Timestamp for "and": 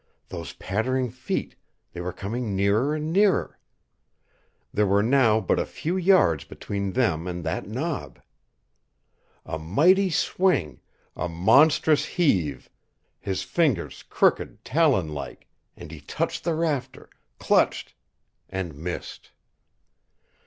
2.95-3.13, 7.27-7.43, 15.77-15.91, 18.49-18.73